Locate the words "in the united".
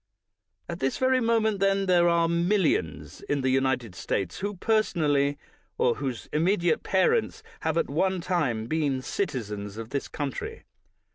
3.29-3.93